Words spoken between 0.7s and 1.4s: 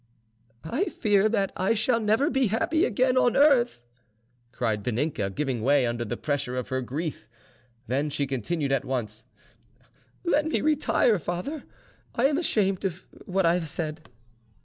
fear